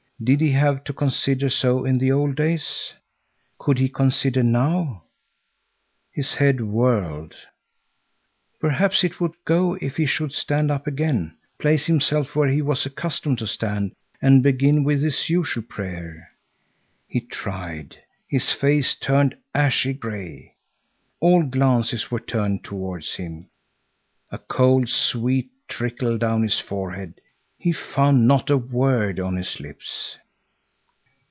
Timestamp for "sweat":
24.87-25.45